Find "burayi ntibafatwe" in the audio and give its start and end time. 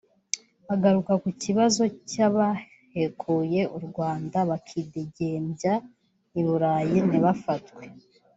6.45-7.83